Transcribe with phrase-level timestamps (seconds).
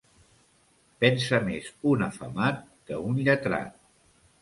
[1.05, 3.83] Pensa més un afamat que un lletrat.